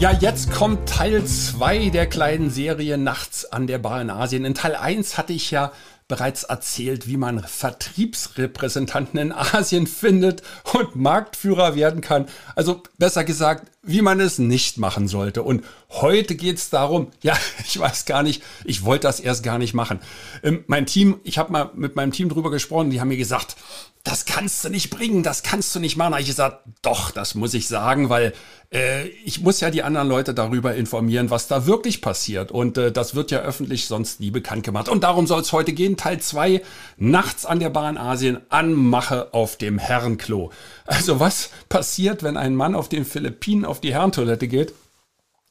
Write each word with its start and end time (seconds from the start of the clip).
Ja, 0.00 0.12
jetzt 0.12 0.52
kommt 0.52 0.88
Teil 0.88 1.24
2 1.24 1.90
der 1.90 2.06
kleinen 2.06 2.50
Serie 2.50 2.96
Nachts 2.96 3.44
an 3.46 3.66
der 3.66 3.78
Bar 3.78 4.00
in 4.00 4.10
Asien. 4.10 4.44
In 4.44 4.54
Teil 4.54 4.76
1 4.76 5.18
hatte 5.18 5.32
ich 5.32 5.50
ja 5.50 5.72
bereits 6.06 6.44
erzählt, 6.44 7.08
wie 7.08 7.16
man 7.16 7.40
Vertriebsrepräsentanten 7.42 9.18
in 9.18 9.32
Asien 9.32 9.88
findet 9.88 10.42
und 10.72 10.94
Marktführer 10.94 11.74
werden 11.74 12.00
kann. 12.00 12.26
Also 12.54 12.84
besser 12.98 13.24
gesagt, 13.24 13.72
wie 13.82 14.02
man 14.02 14.20
es 14.20 14.38
nicht 14.38 14.78
machen 14.78 15.08
sollte. 15.08 15.42
Und 15.42 15.64
heute 15.90 16.34
geht's 16.34 16.70
darum, 16.70 17.08
ja, 17.22 17.36
ich 17.66 17.78
weiß 17.78 18.04
gar 18.04 18.22
nicht, 18.22 18.42
ich 18.64 18.84
wollte 18.84 19.06
das 19.06 19.20
erst 19.20 19.42
gar 19.42 19.58
nicht 19.58 19.74
machen. 19.74 20.00
Ähm, 20.42 20.64
mein 20.66 20.86
Team, 20.86 21.20
ich 21.24 21.38
habe 21.38 21.52
mal 21.52 21.70
mit 21.74 21.96
meinem 21.96 22.12
Team 22.12 22.28
drüber 22.28 22.50
gesprochen, 22.50 22.90
die 22.90 23.00
haben 23.00 23.08
mir 23.08 23.16
gesagt, 23.16 23.56
das 24.04 24.24
kannst 24.24 24.64
du 24.64 24.70
nicht 24.70 24.90
bringen, 24.90 25.22
das 25.22 25.42
kannst 25.42 25.74
du 25.74 25.80
nicht 25.80 25.96
machen. 25.96 26.12
Da 26.12 26.16
habe 26.16 26.22
ich 26.22 26.28
gesagt, 26.28 26.64
doch, 26.82 27.10
das 27.10 27.34
muss 27.34 27.52
ich 27.52 27.68
sagen, 27.68 28.08
weil 28.08 28.32
äh, 28.72 29.06
ich 29.24 29.40
muss 29.40 29.60
ja 29.60 29.70
die 29.70 29.82
anderen 29.82 30.08
Leute 30.08 30.34
darüber 30.34 30.74
informieren, 30.74 31.30
was 31.30 31.46
da 31.46 31.66
wirklich 31.66 32.00
passiert. 32.00 32.50
Und 32.50 32.78
äh, 32.78 32.92
das 32.92 33.14
wird 33.14 33.30
ja 33.30 33.40
öffentlich 33.40 33.86
sonst 33.86 34.20
nie 34.20 34.30
bekannt 34.30 34.64
gemacht. 34.64 34.88
Und 34.88 35.04
darum 35.04 35.26
soll 35.26 35.40
es 35.42 35.52
heute 35.52 35.72
gehen. 35.72 35.96
Teil 35.96 36.20
2, 36.20 36.62
nachts 36.96 37.44
an 37.44 37.60
der 37.60 37.70
Bahn 37.70 37.98
Asien, 37.98 38.40
Anmache 38.48 39.34
auf 39.34 39.56
dem 39.56 39.78
Herrenklo. 39.78 40.52
Also 40.86 41.20
was 41.20 41.50
passiert, 41.68 42.22
wenn 42.22 42.36
ein 42.36 42.54
Mann 42.54 42.74
auf 42.74 42.88
den 42.88 43.04
Philippinen 43.04 43.64
auf 43.68 43.80
die 43.80 43.92
Herrentoilette 43.92 44.48
geht? 44.48 44.74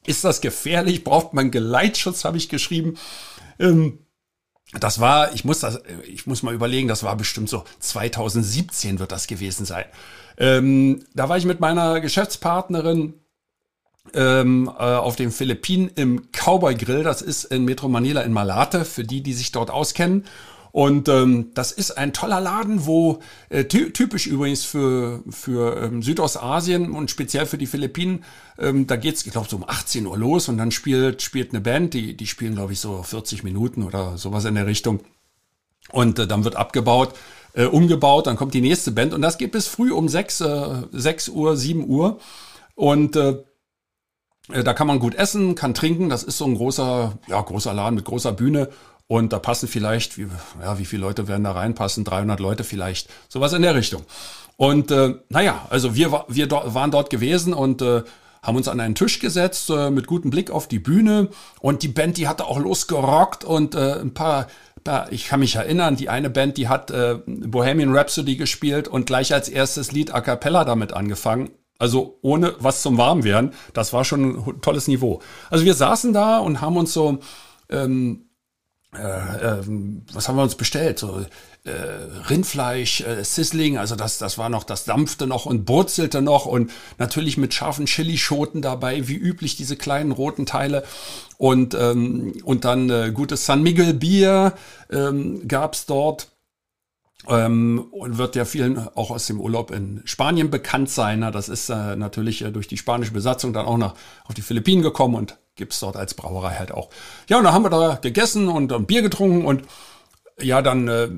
Ist 0.06 0.24
das 0.24 0.40
gefährlich? 0.40 1.04
Braucht 1.04 1.34
man 1.34 1.50
Geleitschutz, 1.50 2.24
habe 2.24 2.36
ich 2.36 2.48
geschrieben. 2.48 2.96
Ähm, 3.58 3.98
das 4.72 5.00
war, 5.00 5.32
ich 5.34 5.44
muss 5.44 5.60
das, 5.60 5.80
ich 6.06 6.26
muss 6.26 6.42
mal 6.42 6.54
überlegen, 6.54 6.88
das 6.88 7.02
war 7.02 7.16
bestimmt 7.16 7.48
so 7.48 7.64
2017 7.80 8.98
wird 8.98 9.12
das 9.12 9.26
gewesen 9.26 9.64
sein. 9.64 9.86
Ähm, 10.36 11.04
da 11.14 11.28
war 11.28 11.38
ich 11.38 11.46
mit 11.46 11.60
meiner 11.60 12.00
Geschäftspartnerin 12.00 13.14
ähm, 14.14 14.70
äh, 14.78 14.82
auf 14.82 15.16
den 15.16 15.30
Philippinen 15.30 15.90
im 15.94 16.28
Cowboy 16.32 16.74
Grill. 16.74 17.02
Das 17.02 17.22
ist 17.22 17.44
in 17.44 17.64
Metro 17.64 17.88
Manila 17.88 18.22
in 18.22 18.32
Malate, 18.32 18.84
für 18.84 19.04
die, 19.04 19.22
die 19.22 19.32
sich 19.32 19.52
dort 19.52 19.70
auskennen. 19.70 20.26
Und 20.72 21.08
ähm, 21.08 21.50
das 21.54 21.72
ist 21.72 21.92
ein 21.92 22.12
toller 22.12 22.40
Laden, 22.40 22.86
wo 22.86 23.20
äh, 23.48 23.64
ty 23.64 23.90
typisch 23.92 24.26
übrigens 24.26 24.64
für, 24.64 25.22
für 25.30 25.82
ähm, 25.82 26.02
Südostasien 26.02 26.92
und 26.92 27.10
speziell 27.10 27.46
für 27.46 27.58
die 27.58 27.66
Philippinen, 27.66 28.24
ähm, 28.58 28.86
da 28.86 28.96
geht's, 28.96 29.24
ich 29.24 29.32
glaube, 29.32 29.48
so 29.48 29.56
um 29.56 29.64
18 29.66 30.06
Uhr 30.06 30.18
los 30.18 30.48
und 30.48 30.58
dann 30.58 30.70
spielt, 30.70 31.22
spielt 31.22 31.50
eine 31.50 31.60
Band, 31.60 31.94
die, 31.94 32.16
die 32.16 32.26
spielen, 32.26 32.54
glaube 32.54 32.72
ich, 32.72 32.80
so 32.80 33.02
40 33.02 33.44
Minuten 33.44 33.82
oder 33.82 34.18
sowas 34.18 34.44
in 34.44 34.54
der 34.54 34.66
Richtung. 34.66 35.00
Und 35.90 36.18
äh, 36.18 36.26
dann 36.26 36.44
wird 36.44 36.56
abgebaut, 36.56 37.14
äh, 37.54 37.64
umgebaut, 37.64 38.26
dann 38.26 38.36
kommt 38.36 38.54
die 38.54 38.60
nächste 38.60 38.90
Band 38.92 39.14
und 39.14 39.22
das 39.22 39.38
geht 39.38 39.52
bis 39.52 39.66
früh 39.66 39.90
um 39.90 40.08
6, 40.08 40.40
äh, 40.42 40.82
6 40.92 41.28
Uhr, 41.30 41.56
7 41.56 41.88
Uhr. 41.88 42.18
Und 42.74 43.16
äh, 43.16 43.42
äh, 44.52 44.64
da 44.64 44.72
kann 44.72 44.86
man 44.86 44.98
gut 44.98 45.14
essen, 45.14 45.54
kann 45.54 45.74
trinken. 45.74 46.08
Das 46.08 46.22
ist 46.22 46.38
so 46.38 46.44
ein 46.44 46.54
großer, 46.54 47.18
ja, 47.26 47.40
großer 47.40 47.74
Laden 47.74 47.94
mit 47.94 48.04
großer 48.04 48.32
Bühne. 48.32 48.68
Und 49.08 49.32
da 49.32 49.38
passen 49.38 49.68
vielleicht, 49.68 50.18
wie, 50.18 50.28
ja, 50.62 50.78
wie 50.78 50.84
viele 50.84 51.02
Leute 51.02 51.28
werden 51.28 51.44
da 51.44 51.52
reinpassen? 51.52 52.04
300 52.04 52.40
Leute 52.40 52.62
vielleicht. 52.62 53.08
Sowas 53.28 53.54
in 53.54 53.62
der 53.62 53.74
Richtung. 53.74 54.02
Und 54.56 54.90
äh, 54.90 55.14
naja, 55.30 55.66
also 55.70 55.94
wir, 55.94 56.24
wir 56.28 56.46
do, 56.46 56.60
waren 56.66 56.90
dort 56.90 57.08
gewesen 57.10 57.54
und 57.54 57.80
äh, 57.80 58.02
haben 58.42 58.56
uns 58.56 58.68
an 58.68 58.80
einen 58.80 58.94
Tisch 58.94 59.18
gesetzt 59.18 59.70
äh, 59.70 59.90
mit 59.90 60.06
gutem 60.06 60.30
Blick 60.30 60.50
auf 60.50 60.68
die 60.68 60.78
Bühne. 60.78 61.28
Und 61.60 61.82
die 61.82 61.88
Band, 61.88 62.18
die 62.18 62.28
hatte 62.28 62.44
auch 62.44 62.58
losgerockt 62.58 63.44
und 63.44 63.74
äh, 63.74 63.98
ein 64.00 64.14
paar 64.14 64.46
ich 65.10 65.26
kann 65.26 65.40
mich 65.40 65.54
erinnern, 65.56 65.96
die 65.96 66.08
eine 66.08 66.30
Band, 66.30 66.56
die 66.56 66.68
hat 66.68 66.90
äh, 66.90 67.18
Bohemian 67.26 67.94
Rhapsody 67.94 68.36
gespielt 68.36 68.88
und 68.88 69.04
gleich 69.04 69.34
als 69.34 69.50
erstes 69.50 69.92
Lied 69.92 70.14
A 70.14 70.22
Cappella 70.22 70.64
damit 70.64 70.94
angefangen. 70.94 71.50
Also 71.78 72.18
ohne 72.22 72.54
was 72.58 72.80
zum 72.80 72.96
Warmwerden. 72.96 73.52
Das 73.74 73.92
war 73.92 74.06
schon 74.06 74.38
ein 74.38 74.60
tolles 74.62 74.88
Niveau. 74.88 75.20
Also 75.50 75.66
wir 75.66 75.74
saßen 75.74 76.14
da 76.14 76.38
und 76.38 76.62
haben 76.62 76.78
uns 76.78 76.94
so 76.94 77.18
ähm, 77.68 78.27
äh, 78.94 79.00
äh, 79.00 79.62
was 80.12 80.28
haben 80.28 80.36
wir 80.36 80.42
uns 80.42 80.54
bestellt? 80.54 80.98
So 80.98 81.20
äh, 81.64 81.70
Rindfleisch, 82.30 83.02
äh, 83.02 83.22
Sizzling, 83.22 83.76
also 83.76 83.96
das, 83.96 84.16
das 84.16 84.38
war 84.38 84.48
noch, 84.48 84.64
das 84.64 84.86
dampfte 84.86 85.26
noch 85.26 85.44
und 85.44 85.66
brutzelte 85.66 86.22
noch 86.22 86.46
und 86.46 86.70
natürlich 86.96 87.36
mit 87.36 87.52
scharfen 87.52 87.84
Chilischoten 87.84 88.62
dabei, 88.62 89.06
wie 89.06 89.16
üblich 89.16 89.56
diese 89.56 89.76
kleinen 89.76 90.10
roten 90.10 90.46
Teile 90.46 90.84
und 91.36 91.74
ähm, 91.74 92.40
und 92.44 92.64
dann 92.64 92.88
äh, 92.88 93.12
gutes 93.12 93.44
San 93.44 93.62
Miguel 93.62 93.92
Bier 93.92 94.54
ähm, 94.90 95.46
gab's 95.46 95.86
dort. 95.86 96.28
Ähm, 97.26 97.88
und 97.90 98.16
wird 98.16 98.36
ja 98.36 98.44
vielen 98.44 98.78
auch 98.78 99.10
aus 99.10 99.26
dem 99.26 99.40
Urlaub 99.40 99.72
in 99.72 100.00
Spanien 100.04 100.50
bekannt 100.50 100.88
sein. 100.88 101.20
Das 101.32 101.48
ist 101.48 101.68
äh, 101.68 101.96
natürlich 101.96 102.44
durch 102.52 102.68
die 102.68 102.78
spanische 102.78 103.12
Besatzung 103.12 103.52
dann 103.52 103.66
auch 103.66 103.76
nach 103.76 103.94
auf 104.24 104.34
die 104.34 104.40
Philippinen 104.40 104.82
gekommen 104.82 105.16
und 105.16 105.36
gibt's 105.58 105.80
dort 105.80 105.96
als 105.96 106.14
Brauerei 106.14 106.54
halt 106.54 106.72
auch. 106.72 106.88
Ja, 107.28 107.36
und 107.36 107.44
dann 107.44 107.52
haben 107.52 107.64
wir 107.64 107.70
da 107.70 107.98
gegessen 108.00 108.48
und 108.48 108.72
ein 108.72 108.86
Bier 108.86 109.02
getrunken 109.02 109.44
und 109.44 109.64
ja, 110.40 110.62
dann 110.62 110.86
äh, 110.86 111.08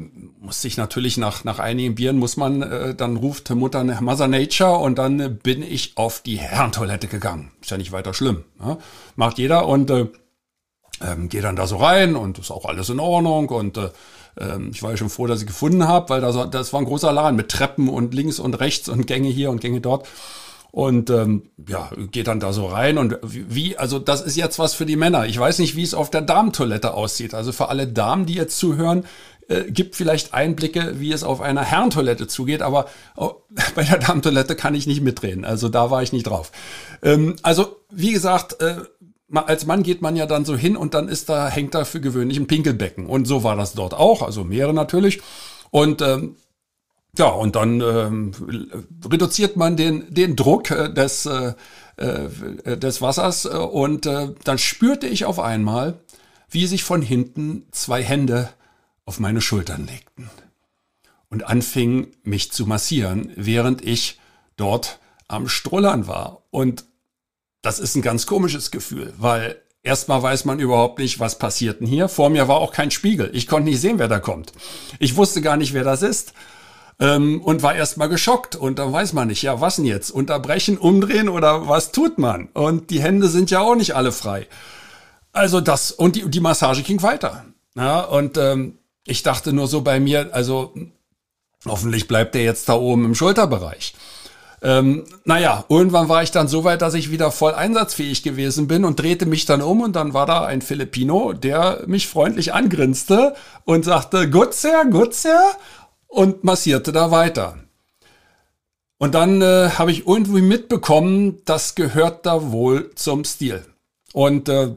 muss 0.41 0.65
ich 0.65 0.78
natürlich 0.78 1.19
nach, 1.19 1.45
nach 1.45 1.59
einigen 1.59 1.95
Bieren 1.95 2.19
muss 2.19 2.37
man, 2.37 2.62
äh, 2.62 2.95
dann 2.95 3.17
ruft 3.17 3.51
Mutter 3.51 3.84
Mother 3.84 4.28
Nature 4.28 4.78
und 4.78 4.99
dann 4.99 5.21
äh, 5.21 5.28
bin 5.28 5.62
ich 5.62 5.93
auf 5.97 6.23
die 6.23 6.39
Herrentoilette 6.39 7.06
gegangen. 7.06 7.53
Ist 7.61 7.71
ja 7.71 7.77
nicht 7.77 7.93
weiter 7.93 8.15
schlimm. 8.15 8.45
Ja? 8.59 8.78
Macht 9.17 9.39
jeder 9.39 9.69
und 9.69 9.91
äh, 9.91 10.06
ähm, 11.03 11.28
gehe 11.28 11.43
dann 11.43 11.57
da 11.57 11.67
so 11.67 11.77
rein 11.77 12.17
und 12.17 12.39
ist 12.39 12.51
auch 12.51 12.65
alles 12.65 12.89
in 12.89 12.99
Ordnung 12.99 13.51
und 13.51 13.77
äh, 13.77 13.91
ähm, 14.39 14.71
ich 14.72 14.83
war 14.83 14.93
ja 14.93 14.97
schon 14.97 15.11
froh, 15.11 15.27
dass 15.27 15.41
ich 15.41 15.47
gefunden 15.47 15.87
habe, 15.87 16.09
weil 16.09 16.21
das, 16.21 16.51
das 16.51 16.72
war 16.72 16.81
ein 16.81 16.87
großer 16.87 17.12
Laden 17.12 17.37
mit 17.37 17.51
Treppen 17.51 17.89
und 17.89 18.15
links 18.15 18.39
und 18.39 18.55
rechts 18.55 18.89
und 18.89 19.07
Gänge 19.07 19.28
hier 19.28 19.51
und 19.51 19.61
Gänge 19.61 19.81
dort. 19.81 20.09
Und 20.73 21.11
ähm, 21.11 21.51
ja, 21.69 21.91
geht 22.11 22.29
dann 22.29 22.41
da 22.41 22.53
so 22.53 22.67
rein 22.67 22.97
und 22.97 23.19
wie, 23.23 23.77
also 23.77 23.99
das 23.99 24.23
ist 24.23 24.37
jetzt 24.37 24.59
was 24.59 24.75
für 24.75 24.87
die 24.87 24.97
Männer. 24.97 25.27
Ich 25.27 25.39
weiß 25.39 25.59
nicht, 25.59 25.75
wie 25.75 25.83
es 25.83 25.95
auf 25.95 26.11
der 26.11 26.23
Damentoilette 26.23 26.95
aussieht. 26.95 27.35
Also 27.35 27.53
für 27.53 27.69
alle 27.69 27.89
Damen, 27.89 28.27
die 28.27 28.35
jetzt 28.35 28.57
zuhören, 28.59 29.05
äh, 29.49 29.71
gibt 29.71 29.97
vielleicht 29.97 30.33
Einblicke, 30.33 31.01
wie 31.01 31.13
es 31.13 31.25
auf 31.25 31.41
einer 31.41 31.65
Herrentoilette 31.65 32.29
zugeht, 32.29 32.63
aber 32.63 32.87
oh, 33.17 33.33
bei 33.75 33.83
der 33.83 33.99
Damentoilette 33.99 34.55
kann 34.55 34.77
ich 34.77 34.87
nicht 34.87 35.03
mitreden. 35.03 35.45
Also 35.45 35.69
da 35.69 35.91
war 35.91 36.03
ich 36.03 36.13
nicht 36.13 36.29
drauf. 36.29 36.53
Ähm, 37.03 37.35
also 37.43 37.77
wie 37.91 38.13
gesagt, 38.13 38.63
äh, 38.63 38.77
als 39.33 39.67
Mann 39.67 39.83
geht 39.83 40.03
man 40.03 40.17
ja 40.17 40.27
dann 40.27 40.45
so 40.45 40.57
hin 40.57 40.77
und 40.77 40.95
dann 40.95 41.09
ist 41.09 41.29
da, 41.29 41.49
hängt 41.49 41.75
da 41.75 41.85
für 41.85 42.01
gewöhnlich 42.01 42.39
ein 42.39 42.47
Pinkelbecken. 42.47 43.07
Und 43.07 43.27
so 43.27 43.43
war 43.43 43.57
das 43.57 43.75
dort 43.75 43.95
auch, 43.95 44.23
also 44.23 44.45
mehrere 44.45 44.75
natürlich. 44.75 45.21
Und 45.71 46.03
ähm, 46.03 46.37
ja, 47.19 47.26
und 47.26 47.56
dann 47.56 47.81
ähm, 47.81 48.32
reduziert 49.04 49.56
man 49.56 49.76
den, 49.76 50.12
den 50.15 50.37
Druck 50.37 50.71
äh, 50.71 50.93
des, 50.93 51.26
äh, 51.26 51.54
äh, 51.97 52.76
des 52.76 53.03
Wassers 53.03 53.47
äh, 53.47 53.48
und 53.48 54.06
äh, 54.06 54.28
dann 54.44 54.59
spürte 54.59 55.06
ich 55.06 55.25
auf 55.25 55.41
einmal, 55.41 56.00
wie 56.48 56.66
sich 56.66 56.84
von 56.84 57.03
hinten 57.03 57.66
zwei 57.72 58.03
Hände 58.03 58.50
auf 59.04 59.19
meine 59.19 59.41
Schultern 59.41 59.87
legten 59.87 60.31
und 61.31 61.47
anfingen 61.47 62.09
mich 62.22 62.53
zu 62.53 62.66
massieren, 62.66 63.32
während 63.34 63.84
ich 63.84 64.21
dort 64.56 65.00
am 65.27 65.48
Strullern 65.48 66.06
war. 66.06 66.42
Und 66.50 66.84
das 67.62 67.78
ist 67.78 67.97
ein 67.97 68.03
ganz 68.03 68.27
komisches 68.27 68.71
Gefühl, 68.71 69.12
weil 69.19 69.60
erstmal 69.83 70.22
weiß 70.22 70.45
man 70.45 70.60
überhaupt 70.60 70.98
nicht, 70.98 71.18
was 71.18 71.39
passiert 71.39 71.80
denn 71.80 71.86
hier. 71.86 72.09
Vor 72.09 72.30
mir 72.30 72.47
war 72.48 72.56
auch 72.56 72.72
kein 72.72 72.91
Spiegel. 72.91 73.30
Ich 73.33 73.47
konnte 73.47 73.68
nicht 73.68 73.80
sehen, 73.80 73.98
wer 73.98 74.09
da 74.09 74.21
kommt. 74.21 74.53
Ich 74.98 75.16
wusste 75.16 75.41
gar 75.41 75.56
nicht, 75.56 75.72
wer 75.72 75.84
das 75.84 76.03
ist 76.03 76.34
ähm, 77.01 77.41
und 77.43 77.63
war 77.63 77.75
erstmal 77.75 78.09
geschockt. 78.09 78.55
Und 78.55 78.79
dann 78.79 78.93
weiß 78.93 79.15
man 79.15 79.29
nicht, 79.29 79.43
ja, 79.43 79.61
was 79.61 79.77
denn 79.77 79.87
jetzt? 79.87 80.11
Unterbrechen, 80.11 80.79
umdrehen 80.79 81.29
oder 81.29 81.69
was 81.69 81.91
tut 81.93 82.19
man? 82.19 82.49
Und 82.53 82.91
die 82.91 83.03
Hände 83.03 83.29
sind 83.29 83.51
ja 83.51 83.61
auch 83.61 83.75
nicht 83.75 83.97
alle 83.97 84.13
frei. 84.13 84.47
Also 85.33 85.61
das, 85.61 85.91
und 85.91 86.17
die, 86.17 86.29
die 86.29 86.41
Massage 86.41 86.83
ging 86.83 87.03
weiter. 87.03 87.45
Ja, 87.75 88.01
und 88.01 88.37
ähm, 88.37 88.79
ich 89.07 89.23
dachte 89.23 89.53
nur 89.53 89.67
so 89.67 89.81
bei 89.81 90.01
mir, 90.01 90.31
also 90.33 90.75
hoffentlich 91.67 92.09
bleibt 92.09 92.35
der 92.35 92.43
jetzt 92.43 92.69
da 92.69 92.75
oben 92.75 93.05
im 93.05 93.15
Schulterbereich. 93.15 93.95
Ähm, 94.63 95.05
naja, 95.25 95.65
irgendwann 95.71 96.11
war 96.11 96.23
ich 96.23 96.33
dann 96.33 96.47
so 96.47 96.65
weit, 96.65 96.83
dass 96.83 96.93
ich 96.93 97.11
wieder 97.11 97.31
voll 97.31 97.55
einsatzfähig 97.55 98.23
gewesen 98.23 98.69
bin 98.69 98.85
und 98.85 99.01
drehte 99.01 99.25
mich 99.25 99.47
dann 99.47 99.63
um 99.63 99.81
und 99.81 99.97
dann 99.97 100.13
war 100.13 100.27
da 100.27 100.45
ein 100.45 100.61
Filipino, 100.61 101.33
der 101.33 101.85
mich 101.87 102.09
freundlich 102.09 102.53
angrinste 102.53 103.35
und 103.65 103.87
sagte, 103.87 104.29
gut, 104.29 104.53
Sir, 104.53 104.85
gut, 104.91 105.15
Sir 105.15 105.41
und 106.10 106.45
massierte 106.45 106.92
da 106.92 107.10
weiter. 107.10 107.59
Und 108.98 109.15
dann 109.15 109.41
äh, 109.41 109.71
habe 109.78 109.91
ich 109.91 110.07
irgendwie 110.07 110.42
mitbekommen, 110.42 111.41
das 111.47 111.74
gehört 111.74 112.27
da 112.27 112.53
wohl 112.53 112.91
zum 112.95 113.24
Stil. 113.24 113.65
Und 114.12 114.48
äh, 114.51 114.74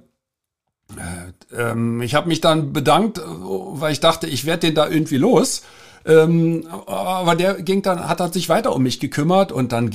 Äh, 0.96 1.72
ähm, 1.72 2.02
ich 2.02 2.14
habe 2.14 2.28
mich 2.28 2.40
dann 2.42 2.72
bedankt, 2.72 3.20
weil 3.26 3.94
ich 3.94 4.00
dachte, 4.00 4.28
ich 4.28 4.46
werde 4.46 4.68
den 4.68 4.76
da 4.76 4.88
irgendwie 4.88 5.18
los. 5.18 5.64
Ähm, 6.06 6.68
aber 6.86 7.36
der 7.36 7.62
ging 7.62 7.82
dann, 7.82 8.08
hat 8.08 8.20
dann 8.20 8.34
sich 8.34 8.50
weiter 8.50 8.76
um 8.76 8.84
mich 8.84 9.00
gekümmert 9.00 9.52
und 9.52 9.72
dann 9.72 9.90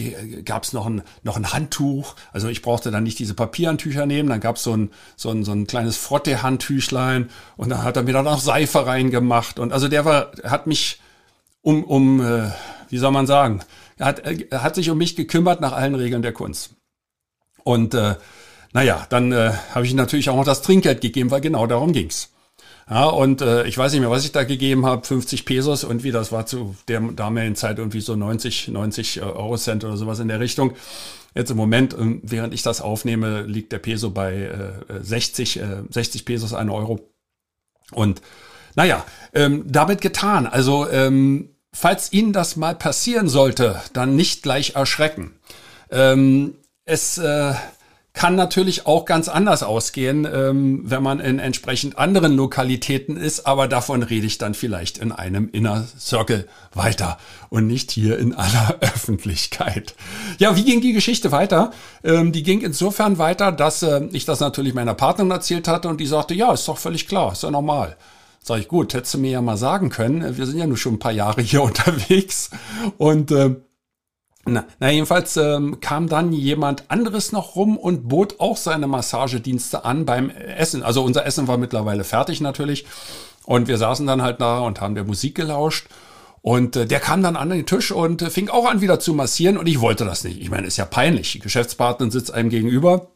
gab 0.45 0.65
es 0.65 0.73
noch 0.73 0.87
ein, 0.87 1.03
noch 1.23 1.37
ein 1.37 1.53
Handtuch. 1.53 2.17
Also 2.33 2.49
ich 2.49 2.63
brauchte 2.63 2.91
dann 2.91 3.05
nicht 3.05 3.19
diese 3.19 3.35
Papierhandtücher 3.35 4.07
nehmen, 4.07 4.31
dann 4.31 4.41
gab 4.41 4.57
es 4.57 4.63
so 4.63 4.75
ein, 4.75 4.91
so 5.17 5.31
ein, 5.31 5.45
so 5.45 5.53
ein 5.53 5.67
kleines 5.67 5.99
Frotte-Handtüchlein 5.99 7.29
und 7.59 7.69
dann 7.69 7.83
hat 7.85 7.97
er 7.97 8.05
mir 8.05 8.15
dann 8.15 8.27
auch 8.27 8.41
Seife 8.41 8.87
reingemacht. 8.87 9.59
Und 9.59 9.73
also 9.73 9.87
der 9.87 10.05
war, 10.05 10.33
hat 10.45 10.67
mich 10.67 10.99
um, 11.63 11.85
um 11.85 12.21
äh, 12.21 12.51
wie 12.89 12.99
soll 12.99 13.11
man 13.11 13.27
sagen, 13.27 13.61
er 13.97 14.07
hat, 14.07 14.21
er 14.21 14.63
hat 14.63 14.75
sich 14.75 14.91
um 14.91 14.99
mich 14.99 15.17
gekümmert 15.17 15.61
nach 15.61 15.73
allen 15.73 15.95
Regeln 15.95 16.23
der 16.23 16.33
Kunst. 16.33 16.71
Und 17.65 17.95
äh, 17.95 18.15
naja, 18.73 19.07
dann 19.11 19.33
äh, 19.33 19.53
habe 19.75 19.87
ich 19.87 19.95
natürlich 19.95 20.31
auch 20.31 20.37
noch 20.37 20.45
das 20.45 20.63
Trinkgeld 20.63 21.01
gegeben, 21.01 21.31
weil 21.31 21.41
genau 21.41 21.67
darum 21.67 21.93
ging's. 21.93 22.31
Ja, 22.91 23.05
und 23.05 23.43
äh, 23.43 23.67
ich 23.67 23.77
weiß 23.77 23.93
nicht 23.93 24.01
mehr, 24.01 24.11
was 24.11 24.25
ich 24.25 24.33
da 24.33 24.45
gegeben 24.45 24.87
habe, 24.87 25.07
50 25.07 25.45
Pesos 25.45 25.85
und 25.85 26.05
wie 26.05 26.11
das 26.11 26.33
war 26.33 26.47
zu 26.47 26.75
der 26.89 27.01
damaligen 27.01 27.55
Zeit 27.55 27.79
irgendwie 27.79 28.01
so 28.01 28.17
90, 28.17 28.69
90 28.69 29.19
äh, 29.19 29.21
Euro 29.21 29.59
Cent 29.59 29.85
oder 29.85 29.97
sowas 29.99 30.21
in 30.21 30.29
der 30.29 30.41
Richtung. 30.41 30.73
Jetzt 31.35 31.51
im 31.51 31.59
Moment, 31.59 31.95
ähm, 31.99 32.21
während 32.23 32.55
ich 32.55 32.63
das 32.63 32.81
aufnehme, 32.81 33.43
liegt 33.43 33.73
der 33.73 33.79
Peso 33.79 34.11
bei 34.11 34.35
äh, 34.89 35.03
60, 35.03 35.61
äh, 35.61 35.83
60 35.91 36.25
Pesos, 36.25 36.55
ein 36.55 36.71
Euro. 36.71 37.01
Und 37.93 38.23
naja, 38.79 39.05
ähm, 39.35 39.65
damit 39.67 40.01
getan. 40.01 40.47
Also, 40.47 40.89
ähm, 40.89 41.49
falls 41.73 42.13
Ihnen 42.13 42.33
das 42.33 42.55
mal 42.55 42.77
passieren 42.77 43.29
sollte, 43.29 43.83
dann 43.93 44.15
nicht 44.15 44.45
gleich 44.45 44.77
erschrecken. 44.77 45.33
Ähm, 45.91 46.55
es 46.85 47.19
äh, 47.19 47.55
kann 48.13 48.37
natürlich 48.37 48.87
auch 48.87 49.05
ganz 49.05 49.29
anders 49.29 49.65
ausgehen, 49.65 50.29
ähm, 50.33 50.83
wenn 50.85 51.03
man 51.03 51.19
in 51.19 51.41
entsprechend 51.41 51.99
anderen 51.99 52.37
Lokalitäten 52.37 53.17
ist, 53.17 53.49
aber 53.49 53.67
davon 53.67 54.05
rede 54.05 54.27
ich 54.27 54.39
dann 54.39 54.55
vielleicht 54.55 54.99
in 54.99 55.11
einem 55.11 55.49
Inner 55.51 55.85
Circle 55.99 56.47
weiter 56.73 57.19
und 57.49 57.67
nicht 57.67 57.91
hier 57.91 58.17
in 58.17 58.33
aller 58.33 58.77
Öffentlichkeit. 58.81 59.97
Ja, 60.39 60.55
wie 60.55 60.63
ging 60.63 60.81
die 60.81 60.93
Geschichte 60.93 61.33
weiter? 61.33 61.73
Ähm, 62.05 62.31
die 62.31 62.45
ging 62.45 62.61
insofern 62.61 63.19
weiter, 63.19 63.51
dass 63.51 63.83
äh, 63.83 64.05
ich 64.13 64.25
das 64.25 64.39
natürlich 64.39 64.73
meiner 64.73 64.95
Partnerin 64.95 65.33
erzählt 65.33 65.67
hatte 65.67 65.89
und 65.89 65.99
die 65.99 66.07
sagte, 66.07 66.35
ja, 66.35 66.53
ist 66.53 66.69
doch 66.69 66.79
völlig 66.79 67.09
klar, 67.09 67.33
ist 67.33 67.43
ja 67.43 67.51
normal. 67.51 67.97
Sag 68.43 68.61
ich, 68.61 68.69
gut, 68.69 68.95
hättest 68.95 69.15
du 69.15 69.19
mir 69.19 69.31
ja 69.31 69.43
mal 69.43 69.57
sagen 69.57 69.91
können, 69.91 70.37
wir 70.37 70.47
sind 70.47 70.59
ja 70.59 70.67
nur 70.67 70.77
schon 70.77 70.95
ein 70.95 70.99
paar 70.99 71.13
Jahre 71.13 71.43
hier 71.43 71.63
unterwegs 71.63 72.51
und 72.97 73.31
äh, 73.31 73.57
na, 74.49 74.65
na 74.81 74.91
jedenfalls 74.91 75.37
ähm, 75.37 75.81
kam 75.81 76.09
dann 76.09 76.33
jemand 76.33 76.91
anderes 76.91 77.33
noch 77.33 77.55
rum 77.55 77.77
und 77.77 78.09
bot 78.09 78.41
auch 78.41 78.57
seine 78.57 78.87
Massagedienste 78.87 79.85
an 79.85 80.07
beim 80.07 80.31
Essen. 80.31 80.83
Also 80.83 81.03
unser 81.03 81.27
Essen 81.27 81.49
war 81.49 81.59
mittlerweile 81.59 82.05
fertig 82.05 82.41
natürlich. 82.41 82.87
Und 83.45 83.69
wir 83.69 83.79
saßen 83.79 84.07
dann 84.07 84.23
halt 84.23 84.41
da 84.41 84.61
und 84.61 84.81
haben 84.81 84.95
der 84.95 85.05
Musik 85.05 85.35
gelauscht. 85.35 85.89
Und 86.41 86.77
äh, 86.77 86.87
der 86.87 87.01
kam 87.01 87.23
dann 87.23 87.37
an 87.37 87.51
den 87.51 87.67
Tisch 87.67 87.93
und 87.93 88.23
äh, 88.23 88.31
fing 88.31 88.49
auch 88.49 88.67
an 88.67 88.81
wieder 88.81 89.01
zu 89.01 89.13
massieren. 89.13 89.59
Und 89.59 89.67
ich 89.67 89.81
wollte 89.81 90.05
das 90.05 90.25
nicht. 90.25 90.41
Ich 90.41 90.51
meine, 90.51 90.67
ist 90.67 90.77
ja 90.77 90.85
peinlich. 90.85 91.33
Die 91.33 91.41
Geschäftspartnerin 91.41 92.11
sitzt 92.11 92.33
einem 92.33 92.49
gegenüber. 92.49 93.09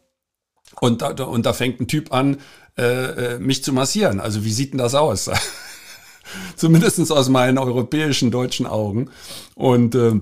Und 0.80 1.02
da, 1.02 1.10
und 1.24 1.46
da 1.46 1.52
fängt 1.52 1.80
ein 1.80 1.88
Typ 1.88 2.12
an, 2.12 2.38
äh, 2.76 3.34
äh 3.34 3.38
mich 3.38 3.62
zu 3.62 3.72
massieren. 3.72 4.20
Also 4.20 4.44
wie 4.44 4.52
sieht 4.52 4.72
denn 4.72 4.78
das 4.78 4.94
aus? 4.94 5.30
Zumindestens 6.56 7.10
aus 7.10 7.28
meinen 7.28 7.58
europäischen, 7.58 8.30
deutschen 8.30 8.66
Augen. 8.66 9.10
Und 9.54 9.94
äh, 9.94 10.20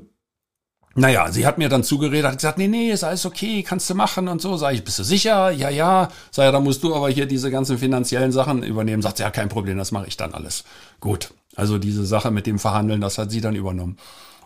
naja, 0.96 1.30
sie 1.30 1.46
hat 1.46 1.56
mir 1.58 1.68
dann 1.68 1.84
zugeredet, 1.84 2.26
hat 2.26 2.38
gesagt, 2.38 2.58
nee, 2.58 2.66
nee, 2.66 2.90
ist 2.90 3.04
alles 3.04 3.24
okay, 3.24 3.62
kannst 3.62 3.88
du 3.88 3.94
machen 3.94 4.26
und 4.26 4.42
so. 4.42 4.56
Sag 4.56 4.74
ich, 4.74 4.84
bist 4.84 4.98
du 4.98 5.04
sicher? 5.04 5.50
Ja, 5.50 5.70
ja. 5.70 6.08
Sag 6.32 6.44
ja, 6.44 6.52
da 6.52 6.60
musst 6.60 6.82
du 6.82 6.94
aber 6.94 7.08
hier 7.08 7.26
diese 7.26 7.50
ganzen 7.50 7.78
finanziellen 7.78 8.32
Sachen 8.32 8.64
übernehmen. 8.64 9.00
Sagt 9.00 9.18
sie, 9.18 9.22
ja, 9.22 9.30
kein 9.30 9.48
Problem, 9.48 9.78
das 9.78 9.92
mache 9.92 10.08
ich 10.08 10.16
dann 10.16 10.34
alles. 10.34 10.64
Gut. 10.98 11.32
Also 11.54 11.78
diese 11.78 12.04
Sache 12.04 12.30
mit 12.30 12.46
dem 12.46 12.58
Verhandeln, 12.58 13.00
das 13.00 13.18
hat 13.18 13.30
sie 13.30 13.40
dann 13.40 13.54
übernommen. 13.54 13.98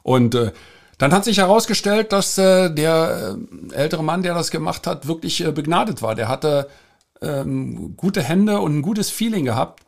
Und 0.03 0.35
äh, 0.35 0.53
dann 0.99 1.13
hat 1.13 1.25
sich 1.25 1.39
herausgestellt, 1.39 2.13
dass 2.13 2.39
äh, 2.39 2.71
der 2.71 3.37
äh, 3.71 3.75
ältere 3.75 4.05
Mann, 4.05 4.23
der 4.23 4.35
das 4.35 4.51
gemacht 4.51 4.87
hat, 4.87 5.07
wirklich 5.07 5.45
äh, 5.45 5.53
begnadet 5.53 6.03
war. 6.03 6.15
Der 6.15 6.29
hatte 6.29 6.69
ähm, 7.21 7.97
gute 7.97 8.23
Hände 8.23 8.61
und 8.61 8.79
ein 8.79 8.83
gutes 8.83 9.11
Feeling 9.11 9.45
gehabt. 9.45 9.85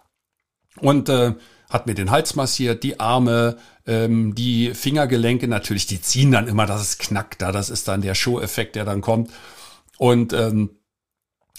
Und 0.81 1.08
äh, 1.08 1.35
hat 1.70 1.87
mir 1.87 1.94
den 1.94 2.11
Hals 2.11 2.35
massiert, 2.37 2.82
die 2.82 3.00
Arme, 3.00 3.56
ähm, 3.87 4.35
die 4.35 4.75
Fingergelenke 4.75 5.49
natürlich, 5.49 5.87
die 5.87 6.00
ziehen 6.00 6.31
dann 6.31 6.49
immer, 6.49 6.67
dass 6.67 6.81
es 6.81 6.99
knackt 6.99 7.43
da, 7.43 7.50
das 7.50 7.70
ist 7.70 7.88
dann 7.88 8.03
der 8.03 8.14
Show-Effekt, 8.14 8.76
der 8.76 8.85
dann 8.85 9.00
kommt. 9.00 9.31
Und 9.99 10.32
ähm, 10.32 10.70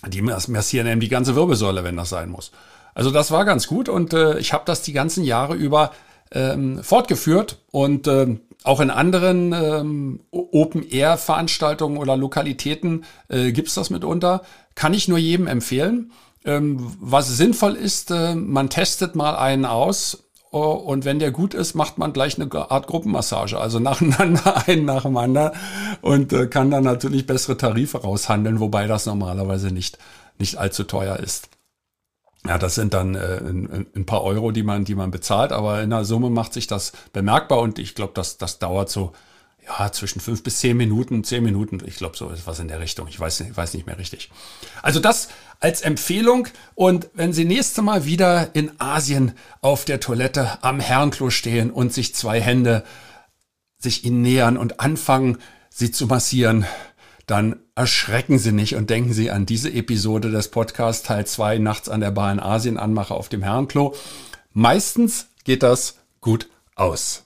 die 0.08 0.22
massieren 0.22 0.88
eben 0.88 1.02
die 1.02 1.10
ganze 1.10 1.36
Wirbelsäule, 1.36 1.84
wenn 1.84 1.98
das 1.98 2.10
sein 2.10 2.30
muss. 2.30 2.52
Also 2.94 3.12
das 3.12 3.32
war 3.32 3.46
ganz 3.46 3.68
gut 3.68 3.90
und 3.90 4.14
äh, 4.14 4.40
ich 4.40 4.54
habe 4.54 4.64
das 4.66 4.82
die 4.82 4.94
ganzen 4.94 5.24
Jahre 5.24 5.56
über 5.56 5.92
ähm, 6.32 6.84
fortgeführt 6.84 7.60
und 7.72 8.08
äh, 8.08 8.38
auch 8.64 8.80
in 8.80 8.90
anderen 8.90 9.54
ähm, 9.54 10.20
Open-Air-Veranstaltungen 10.32 11.98
oder 11.98 12.18
Lokalitäten 12.18 13.06
äh, 13.30 13.52
gibt's 13.52 13.76
das 13.76 13.90
mitunter. 13.90 14.42
Kann 14.76 14.94
ich 14.94 15.08
nur 15.08 15.18
jedem 15.18 15.48
empfehlen. 15.48 16.12
Ähm, 16.46 16.96
was 17.00 17.36
sinnvoll 17.38 17.76
ist, 17.76 18.12
äh, 18.12 18.36
man 18.36 18.70
testet 18.70 19.16
mal 19.16 19.36
einen 19.36 19.66
aus 19.66 20.24
oh, 20.52 20.72
und 20.72 21.06
wenn 21.06 21.20
der 21.20 21.32
gut 21.32 21.54
ist, 21.54 21.76
macht 21.76 21.98
man 21.98 22.14
gleich 22.14 22.40
eine 22.40 22.52
Art 22.72 22.88
Gruppenmassage, 22.88 23.60
also 23.60 23.80
nacheinander, 23.82 24.68
einen 24.68 24.86
nach 24.86 25.04
dem 25.04 25.18
anderen 25.18 25.52
und 26.02 26.34
äh, 26.34 26.48
kann 26.48 26.72
dann 26.72 26.84
natürlich 26.84 27.26
bessere 27.26 27.58
Tarife 27.58 28.02
raushandeln, 28.02 28.60
wobei 28.60 28.88
das 28.88 29.06
normalerweise 29.06 29.72
nicht, 29.72 29.98
nicht 30.40 30.58
allzu 30.58 30.84
teuer 30.84 31.18
ist. 31.18 31.50
Ja, 32.46 32.58
das 32.58 32.76
sind 32.76 32.94
dann 32.94 33.16
äh, 33.16 33.40
ein, 33.96 34.06
paar 34.06 34.24
Euro, 34.24 34.52
die 34.52 34.64
man, 34.64 34.86
die 34.86 34.96
man 34.96 35.12
bezahlt, 35.12 35.52
aber 35.52 35.82
in 35.82 35.90
der 35.90 36.06
Summe 36.06 36.30
macht 36.30 36.54
sich 36.54 36.68
das 36.68 36.94
bemerkbar 37.12 37.60
und 37.60 37.80
ich 37.80 37.96
glaube, 37.96 38.14
das, 38.14 38.38
das 38.38 38.60
dauert 38.60 38.90
so 38.90 39.14
ja, 39.68 39.92
zwischen 39.92 40.22
fünf 40.22 40.44
bis 40.44 40.60
zehn 40.60 40.78
Minuten, 40.78 41.24
zehn 41.24 41.44
Minuten, 41.44 41.82
ich 41.86 41.98
glaube, 41.98 42.16
so 42.16 42.30
ist 42.30 42.48
was 42.48 42.60
in 42.60 42.70
der 42.70 42.80
Richtung. 42.80 43.08
Ich 43.10 43.20
weiß, 43.20 43.42
ich 43.42 43.58
weiß 43.58 43.74
nicht 43.74 43.86
mehr 43.86 43.98
richtig. 43.98 44.32
Also 44.82 45.00
das 45.00 45.28
als 45.60 45.82
Empfehlung. 45.82 46.48
Und 46.76 47.10
wenn 47.14 47.34
Sie 47.34 47.44
nächste 47.44 47.82
Mal 47.82 48.06
wieder 48.06 48.56
in 48.56 48.72
Asien 48.80 49.34
auf 49.62 49.84
der 49.84 50.00
Toilette 50.00 50.60
am 50.62 50.80
Herrenklo 50.80 51.30
stehen 51.30 51.72
und 51.72 51.94
sich 51.94 52.16
zwei 52.16 52.40
Hände 52.40 52.84
sich 53.78 54.06
ihnen 54.06 54.22
nähern 54.22 54.58
und 54.58 54.80
anfangen, 54.80 55.38
sie 55.70 55.92
zu 55.92 56.08
massieren, 56.08 56.66
dann 57.28 57.58
erschrecken 57.76 58.40
Sie 58.40 58.54
nicht 58.54 58.76
und 58.76 58.90
denken 58.90 59.14
Sie 59.14 59.30
an 59.30 59.46
diese 59.46 59.72
Episode 59.72 60.32
des 60.32 60.48
Podcasts 60.48 61.04
Teil 61.04 61.28
2 61.28 61.60
nachts 61.60 61.90
an 61.90 62.00
der 62.00 62.10
Bar 62.12 62.32
in 62.32 62.40
Asien 62.40 62.78
anmache 62.78 63.14
auf 63.14 63.30
dem 63.30 63.44
Herrenklo. 63.44 63.94
Meistens 64.54 65.28
geht 65.44 65.62
das 65.62 66.00
gut 66.22 66.50
aus. 66.76 67.26